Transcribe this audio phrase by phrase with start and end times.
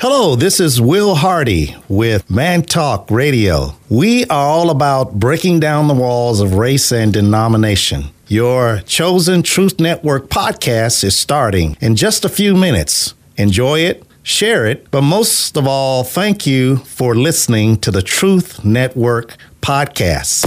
[0.00, 3.74] Hello, this is Will Hardy with Man Talk Radio.
[3.88, 8.10] We are all about breaking down the walls of race and denomination.
[8.28, 13.14] Your chosen Truth Network podcast is starting in just a few minutes.
[13.36, 18.64] Enjoy it, share it, but most of all, thank you for listening to the Truth
[18.64, 20.44] Network podcast.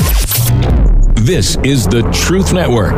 [1.25, 2.97] This is the Truth Network.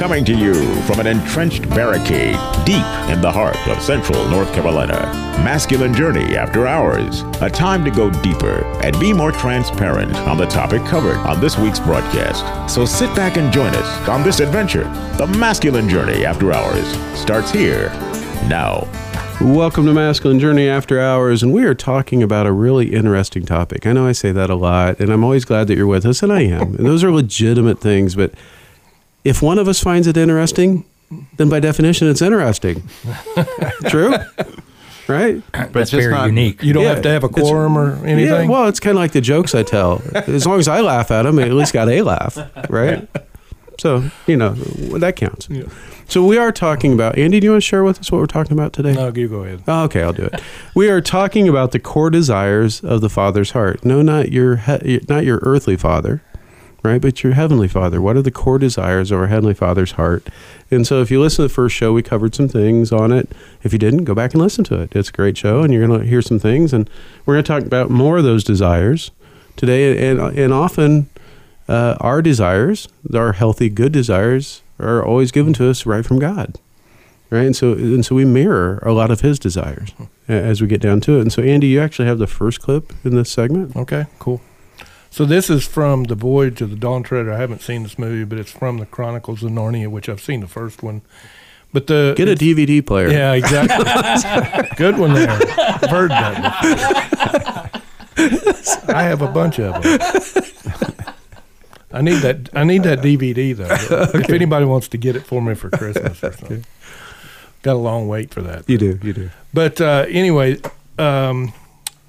[0.00, 0.54] Coming to you
[0.84, 4.94] from an entrenched barricade deep in the heart of central North Carolina.
[5.44, 7.20] Masculine Journey After Hours.
[7.42, 11.58] A time to go deeper and be more transparent on the topic covered on this
[11.58, 12.72] week's broadcast.
[12.74, 14.84] So sit back and join us on this adventure.
[15.18, 17.90] The Masculine Journey After Hours starts here
[18.48, 18.88] now.
[19.38, 23.86] Welcome to Masculine Journey After Hours, and we are talking about a really interesting topic.
[23.86, 26.22] I know I say that a lot, and I'm always glad that you're with us,
[26.22, 26.74] and I am.
[26.76, 28.32] And those are legitimate things, but
[29.24, 30.84] if one of us finds it interesting,
[31.36, 32.82] then by definition, it's interesting.
[33.88, 34.14] True?
[35.08, 35.42] Right?
[35.52, 36.62] But That's very unique.
[36.62, 38.48] You don't Yeah, have to have a quorum or anything.
[38.48, 40.00] Yeah, well, it's kind of like the jokes I tell.
[40.14, 42.38] As long as I laugh at them, I at least got a laugh,
[42.70, 43.08] right?
[43.80, 45.48] So, you know, that counts.
[45.50, 45.64] Yeah.
[46.06, 48.26] So, we are talking about, Andy, do you want to share with us what we're
[48.26, 48.92] talking about today?
[48.92, 49.62] no, you go ahead.
[49.66, 50.40] Oh, okay, I'll do it.
[50.74, 53.84] We are talking about the core desires of the Father's heart.
[53.84, 56.20] No, not your he- not your earthly father,
[56.82, 57.00] right?
[57.00, 58.00] But your heavenly Father.
[58.00, 60.28] What are the core desires of our heavenly Father's heart?
[60.70, 63.30] And so, if you listen to the first show, we covered some things on it.
[63.62, 64.94] If you didn't, go back and listen to it.
[64.94, 66.72] It's a great show, and you're going to hear some things.
[66.72, 66.88] And
[67.26, 69.10] we're going to talk about more of those desires
[69.56, 70.08] today.
[70.08, 71.08] And and often,
[71.68, 76.58] uh, our desires, our healthy, good desires, are always given to us right from God
[77.30, 77.46] right?
[77.46, 79.92] And so and so we mirror a lot of his desires
[80.28, 81.22] as we get down to it.
[81.22, 83.74] And so Andy, you actually have the first clip in this segment.
[83.76, 84.40] Okay, cool.
[85.10, 87.32] So this is from the Voyage of the Dawn Treader.
[87.32, 90.40] I haven't seen this movie, but it's from the Chronicles of Narnia, which I've seen
[90.40, 91.02] the first one.
[91.72, 93.08] But the Get a DVD player.
[93.10, 93.84] Yeah, exactly.
[94.76, 95.30] Good one there.
[95.30, 97.82] I've heard that.
[98.16, 98.94] before.
[98.94, 99.98] I have a bunch of them.
[101.92, 102.48] I need that.
[102.54, 104.10] I need that DVD though.
[104.20, 106.64] If anybody wants to get it for me for Christmas or something,
[107.62, 108.68] got a long wait for that.
[108.68, 109.30] You do, you do.
[109.52, 110.58] But uh, anyway,
[110.98, 111.52] um,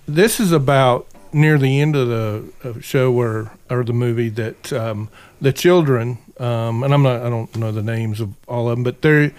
[0.08, 4.74] this is about near the end of the uh, show where or the movie that
[4.74, 5.10] um,
[5.40, 8.84] the children um, and I'm not I don't know the names of all of them,
[8.84, 9.32] but they're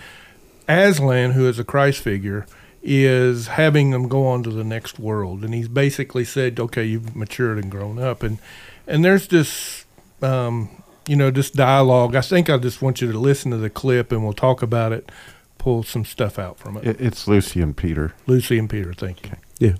[0.68, 2.46] Aslan, who is a Christ figure,
[2.82, 7.16] is having them go on to the next world, and he's basically said, "Okay, you've
[7.16, 8.38] matured and grown up," and
[8.86, 9.84] and there's this.
[10.22, 10.70] Um,
[11.08, 12.14] you know, this dialogue.
[12.14, 14.92] I think I just want you to listen to the clip, and we'll talk about
[14.92, 15.10] it.
[15.58, 16.86] Pull some stuff out from it.
[16.86, 18.14] It, it's Lucy and Peter.
[18.28, 19.32] Lucy and Peter, thank you.
[19.58, 19.74] Yeah.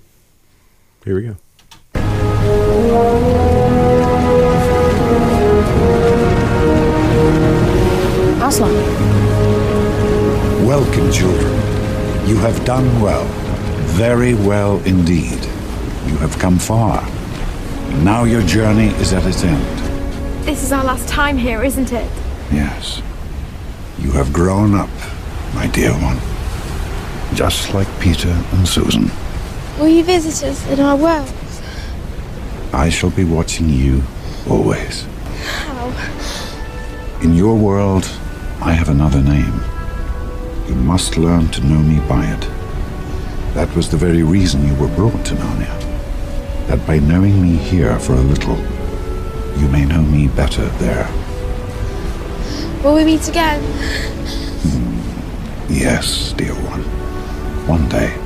[1.05, 1.37] Here we go.
[8.43, 8.73] Aslan.
[10.63, 11.53] Welcome, children.
[12.27, 13.25] You have done well,
[13.95, 15.43] very well indeed.
[16.05, 17.01] You have come far.
[18.03, 20.45] Now your journey is at its end.
[20.45, 22.11] This is our last time here, isn't it?
[22.51, 23.01] Yes.
[23.97, 24.89] You have grown up,
[25.55, 26.19] my dear one.
[27.35, 29.09] Just like Peter and Susan.
[29.79, 31.33] Will you visit us in our world?
[32.73, 34.01] I shall be watching you
[34.49, 35.05] always.
[35.45, 37.19] How?
[37.21, 38.03] In your world,
[38.61, 39.61] I have another name.
[40.67, 42.41] You must learn to know me by it.
[43.53, 45.79] That was the very reason you were brought to Narnia.
[46.67, 48.57] That by knowing me here for a little,
[49.61, 51.07] you may know me better there.
[52.83, 53.61] Will we meet again?
[55.69, 56.81] Yes, dear one.
[57.67, 58.17] One day.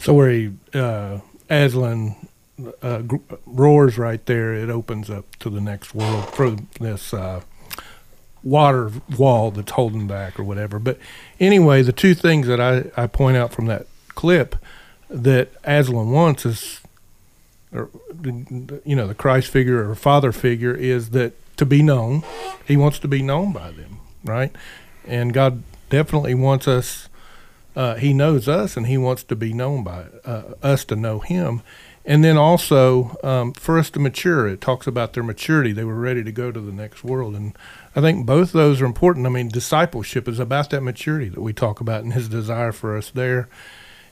[0.00, 1.20] So where he, uh,
[1.50, 2.16] Aslan
[2.82, 3.02] uh,
[3.46, 7.42] roars right there, it opens up to the next world for this uh,
[8.42, 10.78] water wall that's holding back or whatever.
[10.78, 10.98] But
[11.38, 14.56] anyway, the two things that I, I point out from that clip
[15.08, 16.80] that Aslan wants is,
[17.72, 17.90] or,
[18.84, 22.22] you know, the Christ figure or father figure is that to be known.
[22.66, 24.52] He wants to be known by them, right?
[25.06, 27.07] And God definitely wants us
[27.76, 31.20] uh, he knows us and he wants to be known by uh, us to know
[31.20, 31.62] him.
[32.04, 35.72] And then also um, for us to mature it talks about their maturity.
[35.72, 37.34] They were ready to go to the next world.
[37.34, 37.56] And
[37.94, 39.26] i think both those are important.
[39.26, 42.96] I mean discipleship is about that maturity that we talk about and his desire for
[42.96, 43.48] us there.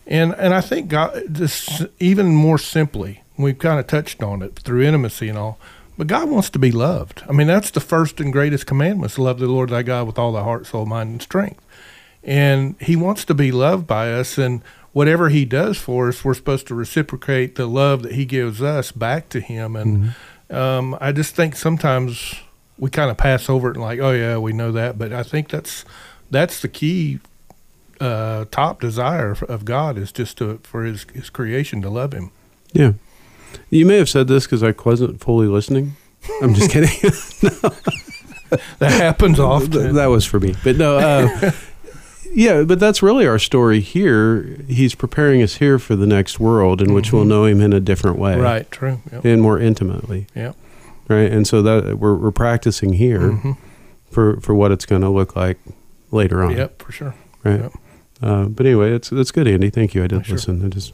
[0.06, 4.56] And and i think god just even more simply we've kind of touched on it
[4.56, 5.59] through intimacy and all
[5.99, 7.25] but god wants to be loved.
[7.29, 10.32] I mean that's the first and greatest commandment love the lord thy god with all
[10.32, 11.66] thy heart soul mind and strength
[12.26, 14.61] and he wants to be loved by us and
[14.93, 18.93] whatever he does for us we're supposed to reciprocate the love that he gives us
[18.93, 20.14] back to him and
[20.50, 22.34] um, i just think sometimes
[22.78, 25.23] we kind of pass over it and like oh yeah we know that but i
[25.23, 25.84] think that's
[26.31, 27.20] that's the key
[28.00, 32.31] uh, top desire of God is just to for his his creation to love him.
[32.73, 32.93] Yeah.
[33.70, 35.96] You may have said this because I wasn't fully listening.
[36.43, 37.12] I'm just kidding.
[38.78, 39.96] That happens often.
[39.96, 40.55] that was for me.
[40.62, 41.50] But no, uh,
[42.37, 44.59] yeah, but that's really our story here.
[44.69, 47.81] He's preparing us here for the next world in which we'll know him in a
[47.81, 48.38] different way.
[48.38, 49.00] right, true.
[49.11, 49.25] Yep.
[49.25, 50.27] And more intimately.
[50.35, 50.55] Yep.
[51.09, 51.31] Right.
[51.33, 53.56] And so that we're, we're practicing here Mhm.
[54.11, 55.59] for, for what it's going to look like
[56.11, 56.56] later on.
[56.56, 57.15] Yep, for sure.
[57.44, 57.61] Right.
[57.61, 57.73] Yep.
[58.23, 59.71] Uh, but anyway, it's, that's good, Andy.
[59.71, 60.03] Thank you.
[60.05, 60.35] I did Sure.
[60.37, 60.65] listen.
[60.65, 60.93] I just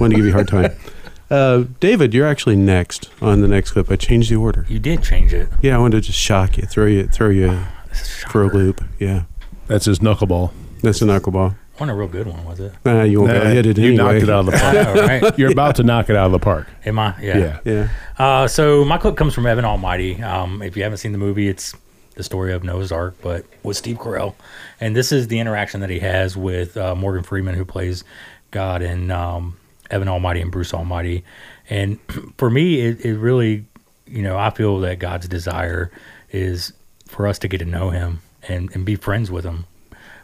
[0.00, 0.72] wanted to give you a hard time.
[1.30, 3.90] Uh, David, you're actually next on the next clip.
[3.90, 4.66] I changed the order.
[4.68, 5.48] You did change it.
[5.62, 7.46] Yeah, I wanted to just shock you, throw you, throw you
[7.88, 8.84] This a for a loop.
[9.00, 9.22] Yeah,
[9.66, 10.52] That's his knuckleball.
[10.82, 11.56] that's a knuckleball.
[11.74, 12.72] Wasn't a real good one, was it?
[12.84, 13.96] Nah, you won't be able to hit it you anyway.
[13.96, 14.74] knocked it out of the park.
[14.74, 15.38] know, right?
[15.38, 16.68] You're about to knock it out of the park.
[16.86, 17.14] Am I?
[17.20, 17.38] Yeah.
[17.38, 17.60] Yeah.
[17.64, 17.88] Yeah.
[18.16, 20.22] Uh, so my clip comes from Evan Almighty.
[20.22, 21.74] Um, if you haven't seen the movie, it's
[22.14, 24.34] the story of Noah's Ark, but with Steve Carell.
[24.80, 28.04] And this is the interaction that he has with uh, Morgan Freeman, who plays
[28.52, 29.56] God, and um,
[29.90, 31.24] Evan Almighty and Bruce Almighty.
[31.68, 31.98] And
[32.38, 33.64] for me, it, it really,
[34.06, 35.90] you know, I feel that God's desire
[36.30, 36.72] is
[37.06, 39.66] for us to get to know Him and, and be friends with Him.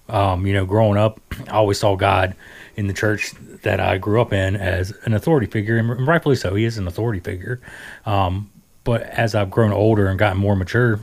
[0.08, 2.34] Um, you know, growing up, I always saw God
[2.76, 3.32] in the church
[3.62, 6.54] that I grew up in as an authority figure, and rightfully so.
[6.54, 7.60] He is an authority figure.
[8.06, 8.50] Um,
[8.82, 11.00] but as I've grown older and gotten more mature,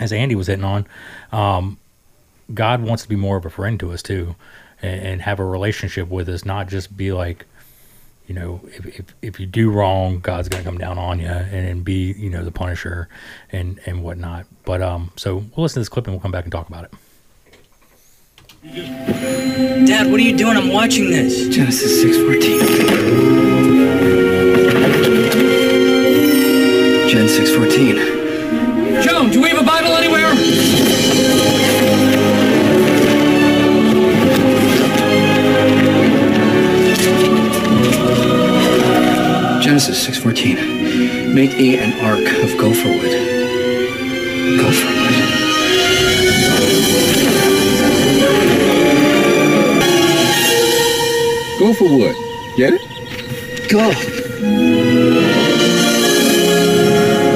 [0.00, 0.86] as Andy was hitting on,
[1.30, 1.78] um,
[2.52, 4.34] God wants to be more of a friend to us too,
[4.80, 7.46] and, and have a relationship with us, not just be like,
[8.32, 11.68] you know, if, if, if you do wrong, God's gonna come down on you and,
[11.68, 13.06] and be, you know, the punisher
[13.50, 14.46] and and whatnot.
[14.64, 16.84] But um, so we'll listen to this clip and we'll come back and talk about
[16.84, 16.92] it.
[19.86, 20.56] Dad, what are you doing?
[20.56, 21.54] I'm watching this.
[21.54, 23.41] Genesis 6:14.
[40.22, 41.34] 14.
[41.34, 43.10] Make thee an ark of gopher wood.
[44.56, 45.42] Gopher wood.
[51.58, 52.16] Gopher wood.
[52.56, 53.68] Get it?
[53.68, 53.88] Go.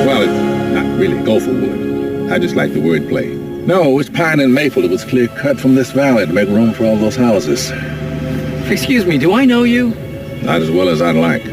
[0.07, 2.31] Well, it's not really gopher wood.
[2.31, 3.35] I just like the word play.
[3.35, 4.85] No, it's pine and maple.
[4.85, 7.73] It was clear cut from this valley to make room for all those houses.
[8.71, 9.89] Excuse me, do I know you?
[10.43, 11.46] Not as well as I'd like.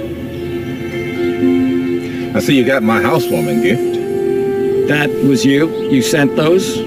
[2.35, 4.87] I see you got my housewarming gift.
[4.87, 5.69] That was you?
[5.91, 6.79] You sent those?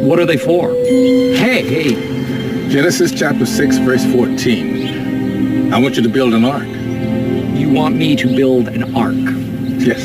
[0.00, 0.70] What are they for?
[0.70, 5.74] Hey, hey, Genesis chapter 6, verse 14.
[5.74, 6.66] I want you to build an ark.
[6.66, 9.14] you want me to build an ark.
[9.78, 10.02] Yes.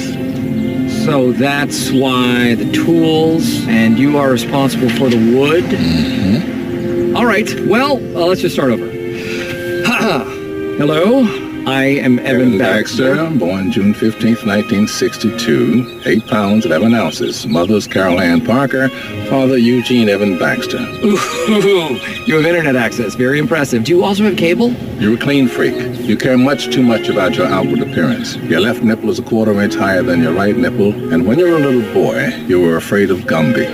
[1.06, 5.63] So that's why the tools and you are responsible for the wood?
[5.63, 7.15] Mm-hmm.
[7.15, 8.85] All right, well, uh, let's just start over.
[10.77, 11.24] Hello,
[11.65, 16.01] I am Evan, Evan Baxter, born June 15th, 1962.
[16.06, 17.48] 8 pounds, 11 ounces.
[17.48, 18.89] Mother's Carol Ann Parker.
[19.30, 20.80] Father Eugene Evan Baxter.
[20.80, 21.18] Ooh,
[22.25, 23.15] you have internet access.
[23.15, 23.86] Very impressive.
[23.86, 24.71] Do you also have cable?
[25.00, 25.75] You're a clean freak.
[26.01, 28.36] You care much too much about your outward appearance.
[28.36, 31.45] Your left nipple is a quarter inch higher than your right nipple, and when you
[31.45, 33.68] were a little boy, you were afraid of Gumby.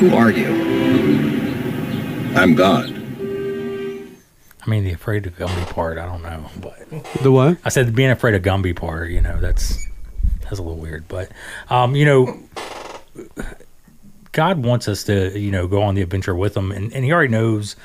[0.00, 0.48] Who are you?
[2.36, 2.97] I'm God.
[4.68, 7.56] I mean, the afraid of Gumby part, I don't know, but The what?
[7.64, 9.82] I said being afraid of Gumby part, you know, that's
[10.42, 11.08] that's a little weird.
[11.08, 11.30] But
[11.70, 12.38] um, you know,
[14.32, 17.10] God wants us to, you know, go on the adventure with him and, and he
[17.12, 17.76] already knows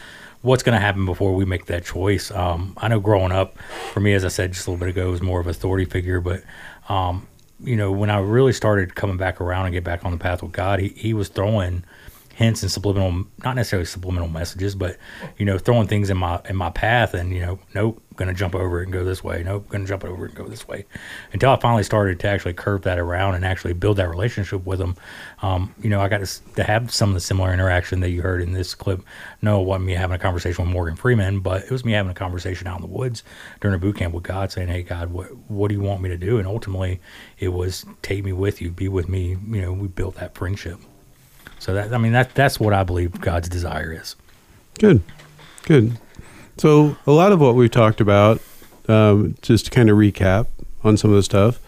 [0.41, 2.31] what's gonna happen before we make that choice.
[2.31, 3.57] Um, I know growing up,
[3.93, 5.85] for me, as I said just a little bit ago, was more of a authority
[5.85, 6.43] figure, but
[6.89, 7.25] um,
[7.61, 10.43] you know, when I really started coming back around and get back on the path
[10.43, 11.85] with God, he, he was throwing
[12.33, 14.97] hints and subliminal not necessarily subliminal messages but
[15.37, 18.55] you know throwing things in my in my path and you know nope gonna jump
[18.55, 19.43] over it and go this way.
[19.43, 20.85] Nope gonna jump over it and go this way.
[21.31, 24.79] Until i finally started to actually curve that around and actually build that relationship with
[24.79, 24.95] them
[25.41, 28.21] um, you know i got to, to have some of the similar interaction that you
[28.21, 29.01] heard in this clip.
[29.41, 32.11] No it wasn't me having a conversation with morgan freeman but it was me having
[32.11, 33.23] a conversation out in the woods
[33.61, 36.09] during a boot camp with god saying hey god what, what do you want me
[36.09, 36.37] to do?
[36.37, 36.99] And ultimately
[37.37, 39.29] it was take me with you be with me.
[39.29, 40.79] You know we built that friendship
[41.63, 44.15] so that I mean that that's what I believe God's desire is.
[44.79, 45.01] Good,
[45.63, 45.97] good.
[46.57, 48.41] So a lot of what we've talked about,
[48.89, 50.47] um, just to kind of recap
[50.83, 51.59] on some of the stuff.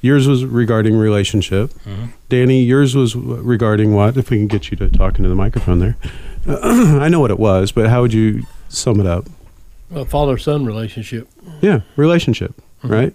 [0.00, 1.70] Yours was regarding relationship.
[1.86, 2.08] Mhm.
[2.28, 4.16] Danny, yours was regarding what?
[4.16, 5.96] If we can get you to talk into the microphone there.
[6.46, 9.26] I know what it was, but how would you sum it up?
[9.94, 11.28] A father son relationship.
[11.60, 13.14] Yeah, relationship, right?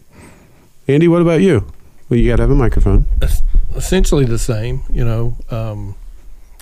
[0.87, 1.71] Andy, what about you?
[2.09, 3.05] Well, you got to have a microphone.
[3.75, 4.81] Essentially the same.
[4.89, 5.95] You know, um,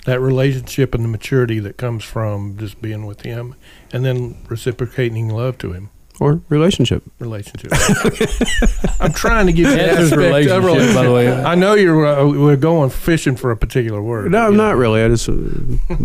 [0.08, 3.54] that relationship and the maturity that comes from just being with him,
[3.92, 5.90] and then reciprocating love to him.
[6.18, 7.04] Or relationship.
[7.20, 7.70] Relationship.
[9.00, 11.30] I'm trying to give you That aspect of relationship, by the way.
[11.30, 14.32] I know you're uh, we're going fishing for a particular word.
[14.32, 15.02] No, I'm not really.
[15.02, 15.36] I just uh,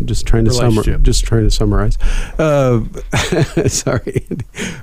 [0.05, 1.01] just trying to summarize.
[1.01, 1.98] Just trying to summarize.
[2.38, 2.83] Uh,
[3.67, 4.27] sorry,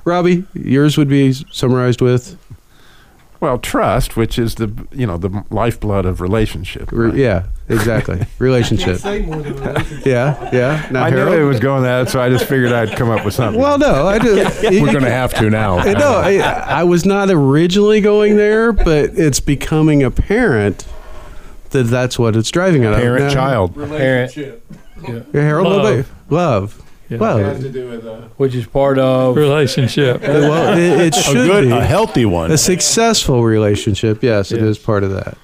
[0.04, 0.44] Robbie.
[0.54, 2.36] Yours would be summarized with
[3.40, 6.92] Well, trust, which is the you know the lifeblood of relationship.
[6.92, 7.14] re- right?
[7.16, 8.26] yeah, exactly.
[8.38, 8.99] Relationship.
[8.99, 10.06] Say more than relationship.
[10.06, 10.88] Yeah, yeah.
[10.90, 11.38] Now, I knew Harold?
[11.38, 13.59] it was going that, so I just figured I'd come up with something.
[13.61, 14.62] Well, no, I just.
[14.62, 15.78] we're going to have to now.
[15.78, 16.12] I know.
[16.23, 20.87] I, I was not originally going there, but it's becoming apparent
[21.70, 22.94] that that's what it's driving at.
[22.94, 23.76] Parent, Now- child.
[23.76, 24.66] Relationship.
[25.09, 26.04] Yeah, Harold,
[27.18, 27.70] what about you?
[27.82, 28.04] love?
[28.04, 28.10] Yeah.
[28.10, 28.30] Love.
[28.36, 30.20] which is part of relationship.
[30.22, 32.50] Well, it, it A should good, be a healthy one.
[32.50, 34.22] a successful relationship.
[34.22, 34.64] Yes, it Yes.
[34.64, 35.36] is part of that.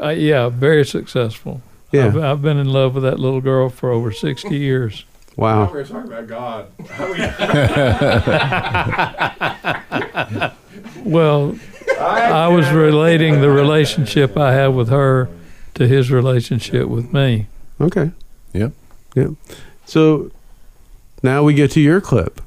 [0.00, 1.60] Uh, yeah, very successful.
[1.92, 2.06] Yeah.
[2.06, 5.04] I've, I've been in love with that little girl for over 60 years.
[5.36, 5.70] Wow.
[5.72, 6.66] We're talking about God.
[11.04, 11.56] Well,
[11.98, 15.28] I was relating the relationship I have with her
[15.74, 17.46] to his relationship with me.
[17.80, 18.10] Okay.
[18.52, 18.72] Yep.
[19.14, 19.30] Yep.
[19.86, 20.30] So
[21.22, 22.40] now we get to your clip.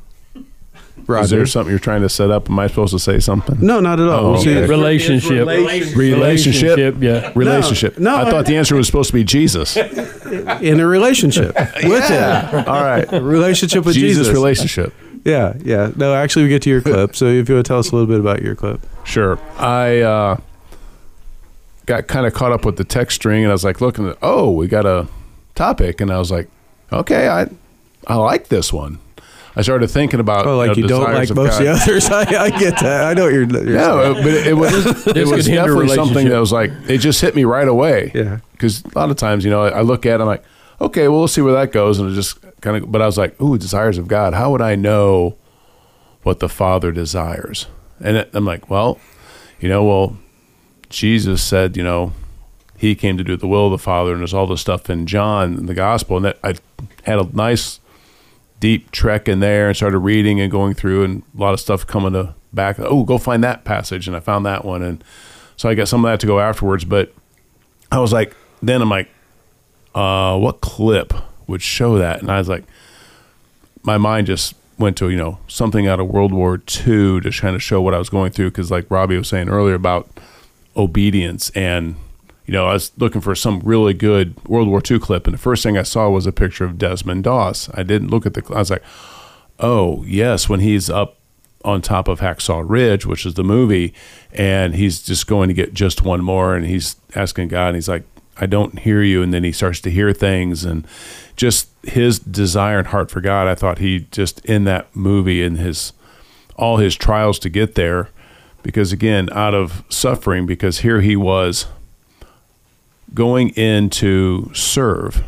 [1.09, 2.49] Is there something you're trying to set up?
[2.49, 3.57] Am I supposed to say something?
[3.59, 4.25] no, not at all.
[4.25, 4.67] Oh, We'll see- okay.
[4.67, 5.45] Relationship.
[5.47, 6.95] Relationship.
[7.01, 7.31] yeah.
[7.35, 7.97] Relationship.
[7.99, 9.75] No, I I- thought the answer was supposed to be Jesus.
[10.61, 11.53] in a relationship
[11.83, 12.63] with him.
[12.67, 13.11] All right.
[13.11, 14.33] A relationship with Jesus, Jesus.
[14.33, 14.93] relationship.
[15.25, 15.91] Yeah, yeah.
[15.97, 17.15] No, actually, we get to your clip.
[17.17, 18.79] So if you want to tell us a little bit about your clip.
[19.03, 19.37] Sure.
[19.57, 20.37] I uh,
[21.85, 24.17] got kind of caught up with the text string, and I was like looking at,
[24.21, 25.07] oh, we got a
[25.55, 26.47] topic, and I was like,
[26.91, 27.47] okay, I
[28.07, 28.99] I like this one.
[29.55, 32.09] I started thinking about Oh, like know, you don't like of most of the others.
[32.11, 33.05] I, I get that.
[33.05, 33.43] I know what you're.
[33.43, 34.23] you're No, saying.
[34.25, 37.43] but it, it was it was definitely something that was like it just hit me
[37.43, 38.11] right away.
[38.15, 38.39] Yeah.
[38.53, 40.43] because a lot of times you know I look at it, I'm like,
[40.81, 42.91] okay, well, we'll see where that goes, and it just kind of.
[42.91, 44.33] But I was like, ooh, desires of God.
[44.33, 45.37] How would I know
[46.23, 47.67] what the Father desires?
[47.99, 48.99] And it, I'm like, well,
[49.59, 50.17] you know, well,
[50.89, 52.11] Jesus said, you know,
[52.75, 55.05] he came to do the will of the Father, and there's all this stuff in
[55.05, 56.55] John in the Gospel, and that I
[57.03, 57.79] had a nice
[58.63, 61.85] deep trek in there and started reading and going through and a lot of stuff
[61.85, 62.79] coming to back.
[62.79, 65.03] Oh go find that passage and i found that one and
[65.57, 67.13] so i got some of that to go afterwards but
[67.91, 69.09] i was like then i'm like
[69.95, 71.11] uh what clip
[71.45, 72.21] would show that?
[72.21, 72.63] And i was like
[73.83, 76.55] my mind just went to you know something out of world war
[76.87, 79.49] ii to kind of show what i was going through because like robbie was saying
[79.49, 80.07] earlier about
[80.77, 81.97] obedience and
[82.45, 85.39] you know i was looking for some really good world war ii clip and the
[85.39, 87.69] first thing i saw was a picture of desmond doss.
[87.73, 88.83] I didn't look at the i was like
[89.59, 91.17] oh yes when he's up
[91.63, 93.93] on top of hacksaw ridge which is the movie
[94.33, 97.87] and he's just going to get just one more and he's asking god and he's
[97.87, 98.03] like
[98.37, 100.85] i don't hear you and then he starts to hear things and
[101.35, 105.57] just his desire and heart for god i thought he just in that movie and
[105.57, 105.93] his
[106.55, 108.09] all his trials to get there
[108.61, 111.67] because again out of suffering because here he was
[113.13, 115.23] going in to serve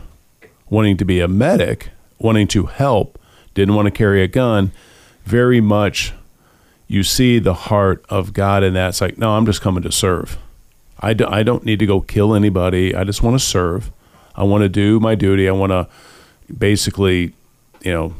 [0.69, 1.89] wanting to be a medic
[2.19, 3.19] wanting to help
[3.53, 4.71] didn't want to carry a gun
[5.23, 6.13] very much
[6.87, 8.89] you see the heart of god in that.
[8.89, 10.37] It's like no i'm just coming to serve.
[10.99, 12.95] I, do, I don't need to go kill anybody.
[12.95, 13.91] I just want to serve.
[14.35, 15.47] I want to do my duty.
[15.47, 15.87] I want to
[16.57, 17.33] basically
[17.81, 18.15] you know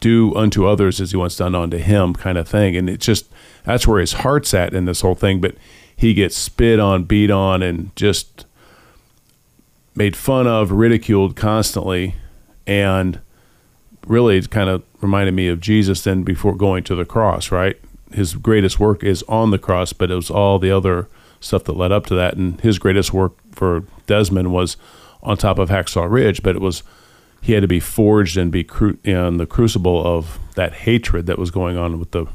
[0.00, 2.76] do unto others as he wants done unto him kind of thing.
[2.76, 3.26] And it's just
[3.64, 5.40] that's where his heart's at in this whole thing.
[5.40, 5.54] But
[6.02, 8.44] he gets spit on beat on and just
[9.94, 12.16] made fun of ridiculed constantly
[12.66, 13.20] and
[14.08, 17.76] really it kind of reminded me of jesus then before going to the cross right?
[18.12, 21.06] His greatest work is on the cross but it was all the other
[21.38, 24.76] stuff that led up to that and his greatest work for desmond was
[25.22, 26.82] on top of hacksaw ridge but it was
[27.40, 31.38] he had to be forged and be cru- in the crucible of that hatred that
[31.38, 32.26] was going on with the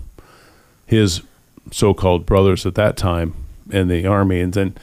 [0.86, 1.22] his
[1.70, 3.34] so-called brothers at that time
[3.72, 4.76] in the army and then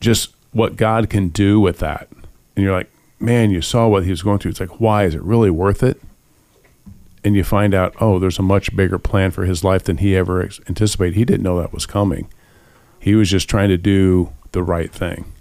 [0.00, 2.08] just what God can do with that
[2.56, 5.14] and you're like man you saw what he was going through it's like why is
[5.14, 6.00] it really worth it
[7.22, 10.16] and you find out oh there's a much bigger plan for his life than he
[10.16, 12.28] ever anticipated he didn't know that was coming
[12.98, 15.32] he was just trying to do the right thing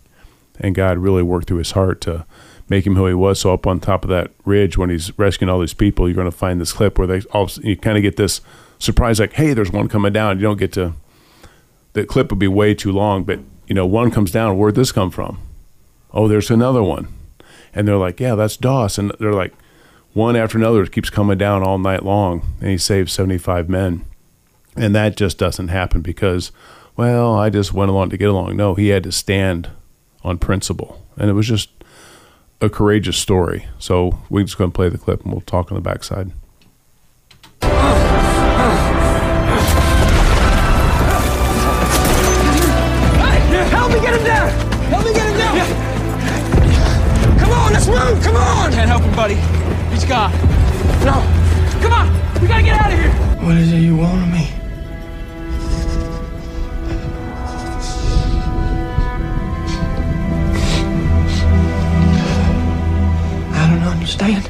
[0.59, 2.25] and God really worked through his heart to
[2.67, 3.39] make him who he was.
[3.39, 6.29] So up on top of that ridge, when he's rescuing all these people, you're going
[6.29, 8.41] to find this clip where they all you kind of get this
[8.77, 10.93] surprise, like, "Hey, there's one coming down." You don't get to.
[11.99, 14.57] The clip would be way too long, but you know, one comes down.
[14.57, 15.39] Where'd this come from?
[16.13, 17.07] Oh, there's another one,
[17.73, 19.53] and they're like, "Yeah, that's Doss," and they're like,
[20.13, 24.05] one after another keeps coming down all night long, and he saves 75 men,
[24.75, 26.51] and that just doesn't happen because,
[26.95, 28.57] well, I just went along to get along.
[28.57, 29.69] No, he had to stand
[30.23, 31.69] on principle, and it was just
[32.59, 33.67] a courageous story.
[33.77, 36.31] So we're just going to play the clip and we'll talk on the backside.
[48.99, 49.09] On!
[49.09, 49.35] Help him, buddy.
[49.91, 50.31] He's gone.
[51.05, 51.23] No.
[51.81, 52.41] Come on!
[52.41, 53.11] We gotta get out of here!
[53.45, 54.51] What is it you want of me?
[63.51, 64.49] I don't understand.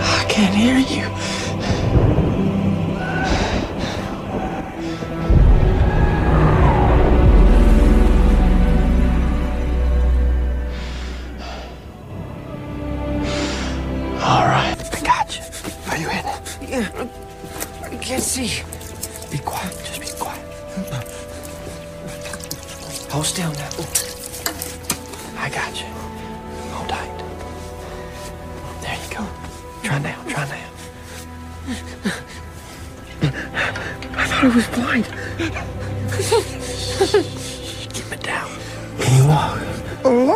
[0.00, 1.11] I can't hear you.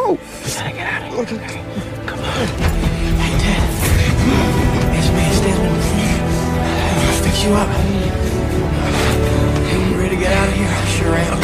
[0.06, 1.40] We gotta get out of here.
[2.06, 2.46] Come on.
[3.18, 3.66] Hey, Dad.
[4.94, 5.82] It's me, it's Desmond.
[7.02, 7.66] I'll fix you up.
[9.66, 10.70] You ready to get out of here?
[10.70, 11.42] I sure am.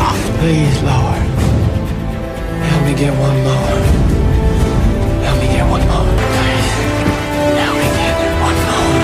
[0.00, 1.28] Oh, please, Lord.
[2.72, 3.84] Help me get one more.
[5.20, 6.08] Help me get one more.
[6.40, 6.72] Please.
[7.60, 8.96] Help me get one more.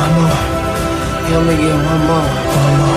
[0.00, 0.40] One more.
[1.28, 2.24] Help me get one more.
[2.56, 2.95] One more.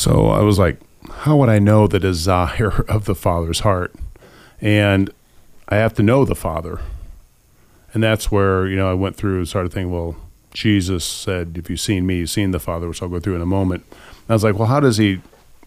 [0.00, 0.80] So I was like,
[1.10, 3.94] how would I know the desire of the Father's heart?
[4.58, 5.10] And
[5.68, 6.80] I have to know the Father.
[7.92, 10.16] And that's where, you know, I went through and started thinking, well,
[10.54, 13.42] Jesus said, if you've seen me, you've seen the Father, which I'll go through in
[13.42, 13.84] a moment.
[13.90, 15.20] And I was like, well, how does he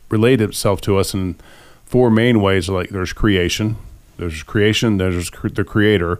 [0.10, 1.14] relate himself to us?
[1.14, 1.36] And
[1.86, 3.76] four main ways like there's creation,
[4.18, 6.20] there's creation, there's the Creator,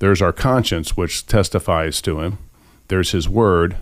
[0.00, 2.38] there's our conscience, which testifies to him,
[2.88, 3.76] there's his word,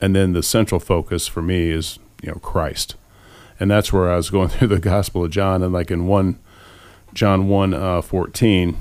[0.00, 2.96] and then the central focus for me is, you know, Christ
[3.60, 6.38] and that's where I was going through the Gospel of John, and like in one
[7.14, 8.76] John one uh, fourteen,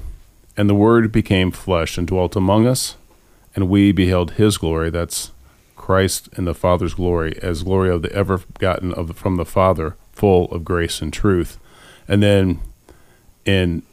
[0.56, 2.96] and the Word became flesh and dwelt among us,
[3.56, 4.90] and we beheld His glory.
[4.90, 5.32] That's
[5.76, 9.96] Christ and the Father's glory, as glory of the ever gotten of from the Father,
[10.12, 11.58] full of grace and truth.
[12.08, 12.60] And then
[13.46, 13.84] in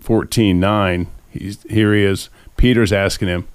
[0.00, 2.30] fourteen nine, he's here he is.
[2.56, 3.48] Peter's asking him,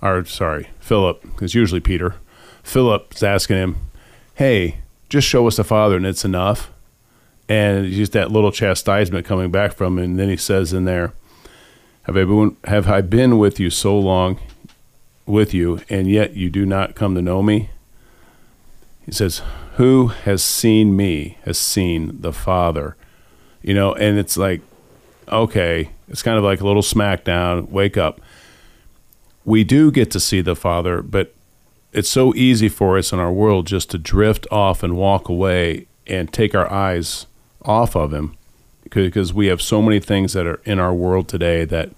[0.00, 2.14] or sorry, Philip, because usually Peter.
[2.62, 3.76] Philip's asking him,
[4.34, 4.78] "Hey."
[5.12, 6.70] Just show us the Father and it's enough.
[7.46, 10.04] And just that little chastisement coming back from him.
[10.04, 11.12] And then he says in there,
[12.04, 14.40] have I, been, have I been with you so long
[15.26, 17.68] with you, and yet you do not come to know me?
[19.04, 19.42] He says,
[19.76, 22.96] Who has seen me has seen the Father.
[23.62, 24.62] You know, and it's like,
[25.28, 28.20] okay, it's kind of like a little smackdown, wake up.
[29.44, 31.34] We do get to see the Father, but
[31.92, 35.86] it's so easy for us in our world just to drift off and walk away
[36.06, 37.26] and take our eyes
[37.62, 38.36] off of him
[38.90, 41.90] because we have so many things that are in our world today that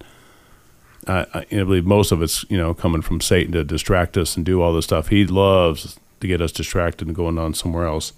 [1.07, 4.45] uh, I believe most of it's you know coming from Satan to distract us and
[4.45, 5.09] do all this stuff.
[5.09, 8.13] He loves to get us distracted and going on somewhere else.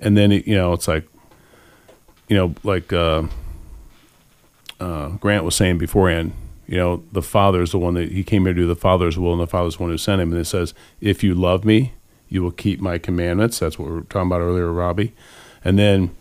[0.00, 1.06] And then you know it's like
[2.28, 3.24] you know like uh,
[4.80, 6.32] uh, Grant was saying beforehand
[6.66, 9.18] you know, the Father is the one that he came here to do the Father's
[9.18, 10.32] will, and the Father's the one who sent him.
[10.32, 11.92] And it says, If you love me,
[12.28, 13.58] you will keep my commandments.
[13.58, 15.12] That's what we were talking about earlier, Robbie.
[15.64, 16.14] And then,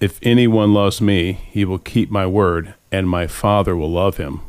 [0.00, 4.40] if anyone loves me, he will keep my word, and my Father will love him.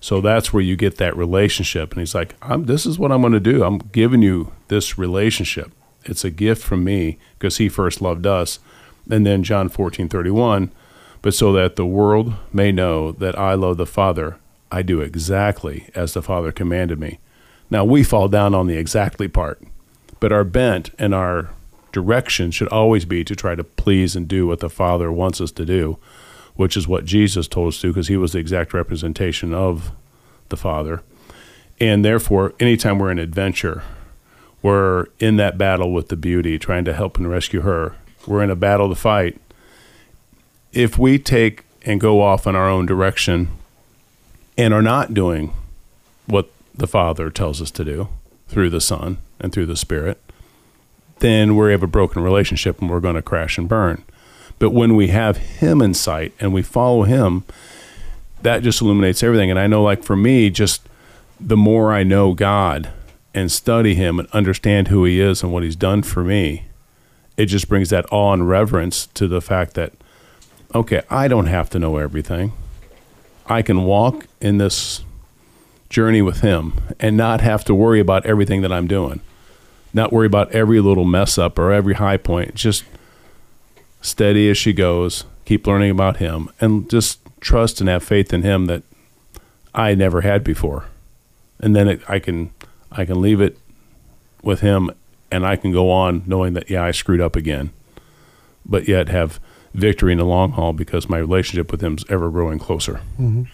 [0.00, 1.92] So that's where you get that relationship.
[1.92, 3.62] And he's like, This is what I'm going to do.
[3.62, 5.70] I'm giving you this relationship.
[6.04, 8.58] It's a gift from me because he first loved us.
[9.08, 10.72] And then John 14 31,
[11.22, 14.38] but so that the world may know that I love the Father
[14.72, 17.18] I do exactly as the Father commanded me.
[17.70, 19.62] Now, we fall down on the exactly part,
[20.18, 21.50] but our bent and our
[21.92, 25.52] direction should always be to try to please and do what the Father wants us
[25.52, 25.98] to do,
[26.56, 29.92] which is what Jesus told us to because he was the exact representation of
[30.48, 31.02] the Father.
[31.78, 33.82] And therefore, anytime we're in adventure,
[34.62, 37.94] we're in that battle with the beauty, trying to help and rescue her.
[38.26, 39.38] We're in a battle to fight.
[40.72, 43.48] If we take and go off in our own direction,
[44.62, 45.52] and are not doing
[46.26, 48.08] what the Father tells us to do
[48.46, 50.20] through the Son and through the Spirit,
[51.18, 54.04] then we have a broken relationship and we're going to crash and burn.
[54.60, 57.42] But when we have Him in sight and we follow Him,
[58.42, 59.50] that just illuminates everything.
[59.50, 60.82] And I know, like for me, just
[61.40, 62.90] the more I know God
[63.34, 66.66] and study Him and understand who He is and what He's done for me,
[67.36, 69.92] it just brings that awe and reverence to the fact that,
[70.72, 72.52] okay, I don't have to know everything.
[73.52, 75.04] I can walk in this
[75.90, 79.20] journey with Him and not have to worry about everything that I'm doing,
[79.92, 82.54] not worry about every little mess up or every high point.
[82.54, 82.84] Just
[84.00, 88.42] steady as she goes, keep learning about Him, and just trust and have faith in
[88.42, 88.84] Him that
[89.74, 90.86] I never had before.
[91.60, 92.52] And then it, I can
[92.90, 93.58] I can leave it
[94.42, 94.90] with Him,
[95.30, 97.70] and I can go on knowing that yeah I screwed up again,
[98.64, 99.38] but yet have
[99.74, 103.00] victory in the long haul because my relationship with Him is ever growing closer.
[103.20, 103.46] Mhm.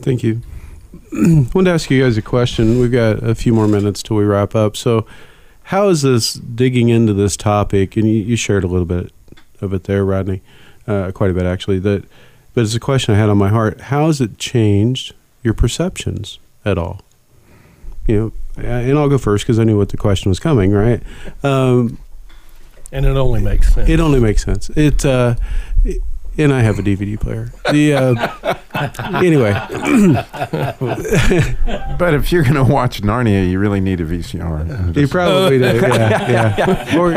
[0.00, 0.42] Thank you.
[1.12, 2.80] I wanted to ask you guys a question.
[2.80, 4.76] We've got a few more minutes till we wrap up.
[4.76, 5.06] So,
[5.64, 7.96] how is this digging into this topic?
[7.96, 9.12] And you, you shared a little bit
[9.60, 10.42] of it there, Rodney,
[10.86, 11.78] uh, quite a bit actually.
[11.78, 12.04] That,
[12.54, 13.80] but it's a question I had on my heart.
[13.82, 17.00] How has it changed your perceptions at all?
[18.06, 20.72] You know, and I'll go first because I knew what the question was coming.
[20.72, 21.02] Right.
[21.42, 21.98] Um,
[22.94, 23.88] and it only makes sense.
[23.88, 24.70] It only makes sense.
[24.70, 25.34] It, uh,
[26.38, 27.52] and I have a DVD player.
[27.70, 28.54] The uh,
[29.22, 29.52] anyway.
[31.98, 34.96] but if you're going to watch Narnia, you really need a VCR.
[34.96, 35.64] You probably do.
[35.64, 36.98] Yeah, yeah.
[36.98, 37.12] Or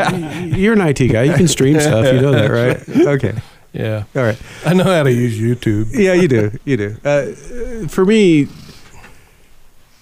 [0.56, 1.22] you're an IT guy.
[1.24, 2.12] You can stream stuff.
[2.12, 2.88] You know that, right?
[3.06, 3.40] Okay.
[3.72, 4.04] Yeah.
[4.16, 4.40] All right.
[4.64, 5.92] I know how to use YouTube.
[5.92, 6.50] Yeah, you do.
[6.64, 6.96] You do.
[7.04, 7.26] Uh,
[7.88, 8.48] for me,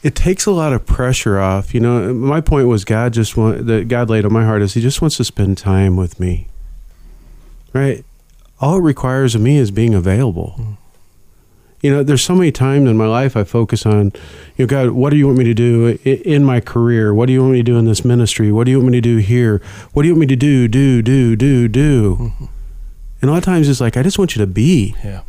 [0.07, 1.75] it takes a lot of pressure off.
[1.75, 4.75] You know, my point was God just want that God laid on my heart is
[4.75, 6.47] He just wants to spend time with me.
[7.73, 8.05] Right.
[8.61, 10.53] All it requires of me is being available.
[10.53, 10.73] Hmm.
[11.83, 14.13] You know, there's so many times in my life I focus on,
[14.57, 17.13] you know, God, what do you want me to do in my career?
[17.13, 18.51] What do you want me to do in this ministry?
[18.51, 19.61] What do you want me to do here?
[19.93, 22.17] What do you want me to do, do, do, do, do?
[22.17, 22.45] Mm-hmm.
[23.21, 25.21] And a lot of times it's like, I just want you to be Yeah.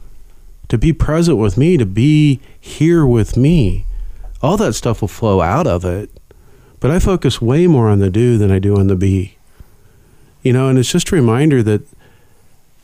[0.70, 3.86] to be present with me, to be here with me.
[4.48, 6.10] All that stuff will flow out of it.
[6.80, 9.36] But I focus way more on the do than I do on the be.
[10.42, 11.82] You know, and it's just a reminder that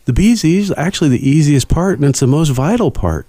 [0.04, 3.28] the be is actually the easiest part and it's the most vital part.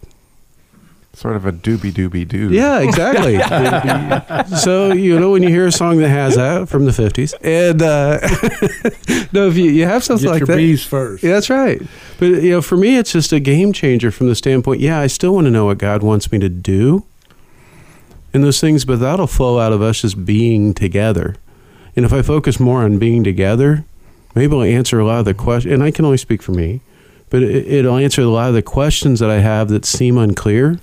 [1.12, 2.50] Sort of a doobie doobie doo.
[2.50, 3.38] Yeah, exactly.
[4.58, 7.80] so you know when you hear a song that has that from the fifties, and
[7.80, 8.18] uh,
[9.32, 11.22] no, if you, you have something Get like your that, bees first.
[11.22, 11.80] Yeah, that's right.
[12.18, 14.80] But you know, for me, it's just a game changer from the standpoint.
[14.80, 17.04] Yeah, I still want to know what God wants me to do,
[18.34, 21.36] and those things, but that'll flow out of us just being together.
[21.94, 23.84] And if I focus more on being together,
[24.34, 25.72] maybe I'll answer a lot of the questions.
[25.72, 26.80] And I can only speak for me,
[27.30, 30.70] but it, it'll answer a lot of the questions that I have that seem unclear.
[30.70, 30.80] And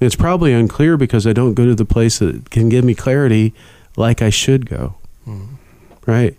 [0.00, 3.54] it's probably unclear because I don't go to the place that can give me clarity
[3.96, 4.96] like I should go.
[5.26, 5.54] Mm-hmm.
[6.10, 6.36] Right.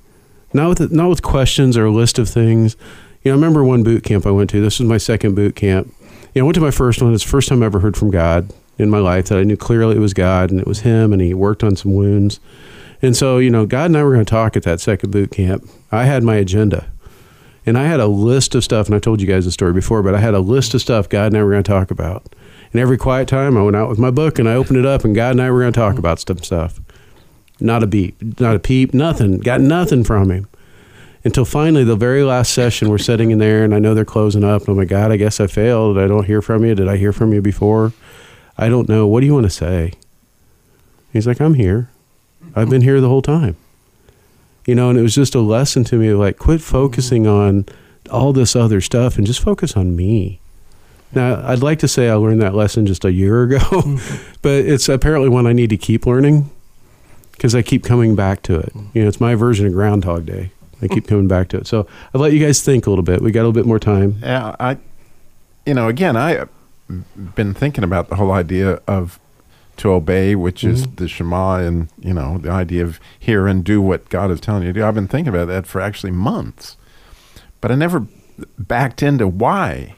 [0.52, 2.76] Not with not with questions or a list of things.
[3.24, 4.60] You know, I remember one boot camp I went to.
[4.60, 5.96] This was my second boot camp.
[6.34, 7.14] You know, I went to my first one.
[7.14, 9.58] It's the first time I ever heard from God in my life that I knew
[9.58, 12.40] clearly it was God and it was Him and He worked on some wounds.
[13.02, 15.32] And so, you know, God and I were going to talk at that second boot
[15.32, 15.70] camp.
[15.92, 16.88] I had my agenda.
[17.66, 20.04] And I had a list of stuff, and I told you guys the story before,
[20.04, 22.36] but I had a list of stuff God and I were going to talk about.
[22.74, 25.06] And every quiet time, I went out with my book and I opened it up,
[25.06, 26.82] and God and I were going to talk about some stuff.
[27.60, 29.38] Not a beep, not a peep, nothing.
[29.38, 30.48] Got nothing from him
[31.24, 32.90] until finally the very last session.
[32.90, 34.64] We're sitting in there, and I know they're closing up.
[34.64, 35.98] And I'm like, God, I guess I failed.
[35.98, 36.76] I don't hear from you.
[36.76, 37.94] Did I hear from you before?
[38.58, 39.08] I don't know.
[39.08, 39.94] What do you want to say?
[41.12, 41.90] He's like, I'm here.
[42.56, 43.56] I've been here the whole time.
[44.66, 46.72] You know, and it was just a lesson to me of like, quit mm-hmm.
[46.72, 47.66] focusing on
[48.12, 50.40] all this other stuff and just focus on me.
[51.14, 54.34] Now, I'd like to say I learned that lesson just a year ago, mm-hmm.
[54.42, 56.50] but it's apparently one I need to keep learning
[57.34, 58.74] because I keep coming back to it.
[58.74, 58.98] Mm-hmm.
[58.98, 60.52] You know, it's my version of Groundhog Day.
[60.82, 61.68] I keep coming back to it.
[61.68, 63.22] So I'll let you guys think a little bit.
[63.22, 64.18] We got a little bit more time.
[64.22, 64.78] Yeah, I,
[65.66, 66.46] you know, again, I
[67.36, 69.20] been thinking about the whole idea of
[69.78, 70.96] to obey, which is Mhm.
[70.98, 74.64] the Shema, and you know, the idea of hear and do what God is telling
[74.64, 74.86] you to do.
[74.86, 76.78] I've been thinking about that for actually months,
[77.60, 78.06] but I never
[78.60, 79.96] backed into why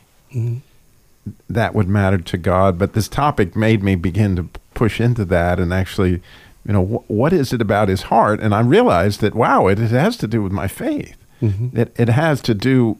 [1.49, 2.77] that would matter to God.
[2.77, 6.21] But this topic made me begin to push into that and actually,
[6.65, 8.39] you know, wh- what is it about His heart?
[8.39, 11.15] And I realized that wow, it, it has to do with my faith.
[11.41, 11.75] Mhm.
[11.77, 12.97] It it has to do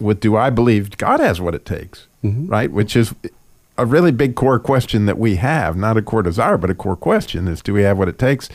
[0.00, 2.50] with do I believe God has what it takes, Mhm.
[2.50, 2.70] right?
[2.72, 3.14] Which is
[3.76, 6.96] a really big core question that we have, not a core desire, but a core
[6.96, 8.48] question is do we have what it takes?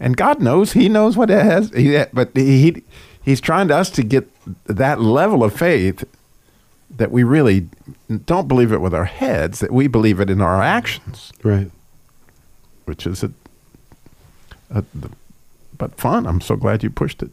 [0.00, 2.82] And God knows, He knows what it has, he, but he
[3.22, 4.28] He's trying to us to get
[4.66, 6.04] that level of faith
[6.96, 7.66] that we really
[8.26, 11.70] don't believe it with our heads, that we believe it in our actions, Right.
[12.84, 13.30] which is a,
[14.70, 15.08] a the,
[15.78, 16.26] but fun.
[16.26, 17.30] I'm so glad you pushed it.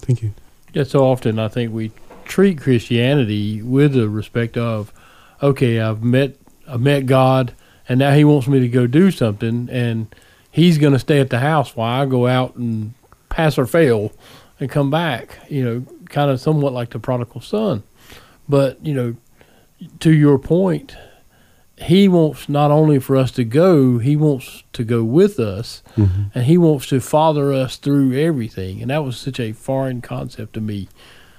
[0.00, 0.32] Thank you.
[0.74, 1.90] Yeah, so often I think we
[2.24, 4.92] treat Christianity with the respect of,
[5.42, 6.36] okay, I've met
[6.68, 7.52] I've met God,
[7.88, 10.14] and now He wants me to go do something, and
[10.50, 12.94] He's going to stay at the house while I go out and
[13.28, 14.12] pass or fail
[14.58, 15.38] and come back.
[15.48, 17.82] You know, kind of somewhat like the prodigal son.
[18.48, 19.16] But you know,
[20.00, 20.96] to your point,
[21.78, 26.22] He wants not only for us to go, He wants to go with us, Mm-hmm.
[26.34, 28.80] and He wants to father us through everything.
[28.82, 30.88] And that was such a foreign concept to me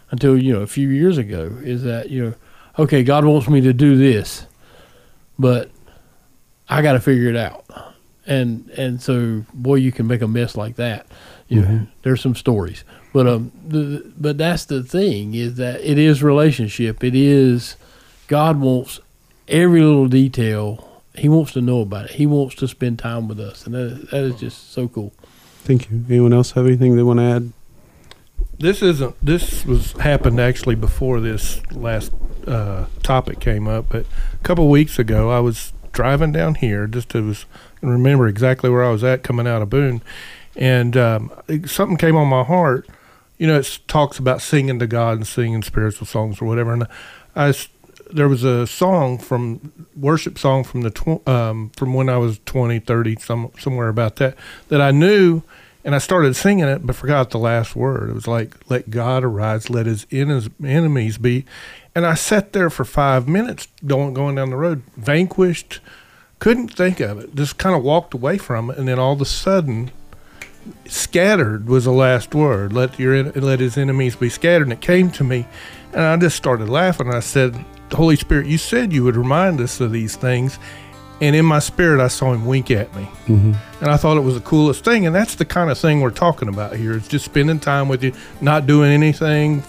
[0.10, 1.58] until you know a few years ago.
[1.62, 2.34] Is that you know,
[2.80, 4.46] okay, God wants me to do this,
[5.40, 5.70] but
[6.70, 7.66] I got to figure it out.
[8.26, 11.08] And and so boy, you can make a mess like that.
[11.48, 11.88] You know, Mhm.
[12.04, 17.04] there's some stories, but um, the, but that's the thing is that it is relationship.
[17.04, 17.76] It is
[18.28, 19.00] God wants
[19.50, 20.88] every little detail.
[21.16, 22.12] He wants to know about it.
[22.12, 25.12] He wants to spend time with us, and that, that is just so cool.
[25.64, 26.06] Thank you.
[26.10, 27.52] Anyone else have anything they want to add?
[28.58, 29.16] This isn't.
[29.22, 32.14] This was happened actually before this last
[32.48, 33.86] uh, topic came up.
[33.90, 37.46] But a couple weeks ago, I was driving down here just to was,
[37.82, 40.02] remember exactly where I was at coming out of Boone,
[40.56, 41.32] and um,
[41.66, 42.88] something came on my heart.
[43.38, 46.74] You know, it talks about singing to God and singing spiritual songs or whatever.
[46.74, 46.88] And
[47.36, 47.70] I, s-
[48.12, 52.40] there was a song from worship song from the tw- um, from when I was
[52.46, 54.36] 20, 30, some somewhere about that
[54.68, 55.42] that I knew
[55.84, 58.12] and I started singing it, but forgot the last word.
[58.12, 61.44] It was like, "Let God arise, let His enemies be,"
[61.96, 65.80] and I sat there for five minutes, going going down the road, vanquished,
[66.40, 67.36] couldn't think of it.
[67.36, 69.92] Just kind of walked away from it, and then all of a sudden,
[70.88, 72.74] scattered was the last word.
[72.74, 75.46] Let your let His enemies be scattered, and it came to me,
[75.94, 77.14] and I just started laughing.
[77.14, 77.56] I said,
[77.92, 80.58] "Holy Spirit, you said you would remind us of these things."
[81.20, 83.54] And in my spirit, I saw him wink at me Mm-hmm.
[83.80, 85.06] and I thought it was the coolest thing.
[85.06, 86.94] And that's the kind of thing we're talking about here.
[86.94, 89.62] It's just spending time with you, not doing anything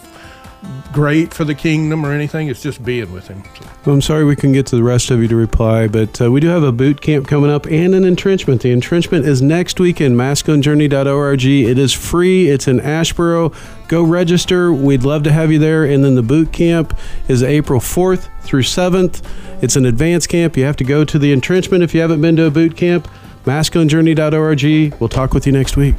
[0.92, 2.48] great for the kingdom or anything.
[2.48, 3.42] It's just being with him.
[3.58, 6.20] So, Well, I'm sorry we couldn't get to the rest of you to reply, but
[6.20, 8.62] uh, we do have a boot camp coming up and an entrenchment.
[8.62, 11.44] The entrenchment is next week weekend, masculinejourney.org.
[11.44, 12.48] It is free.
[12.48, 13.54] It's in Asheboro.
[13.88, 14.72] Go register.
[14.72, 15.84] We'd love to have you there.
[15.84, 16.96] And then the boot camp
[17.28, 19.22] is April 4th through 7th.
[19.62, 20.56] It's an advanced camp.
[20.56, 23.06] You have to go to the entrenchment if you haven't been to a boot camp.
[23.44, 24.98] Masculinejourney.org.
[24.98, 25.98] We'll talk with you next week.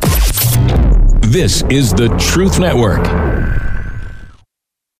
[1.22, 3.73] This is the Truth Network.